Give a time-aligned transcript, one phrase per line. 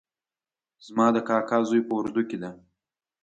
[0.85, 2.51] زما د کاکا زوی په اردو کې ده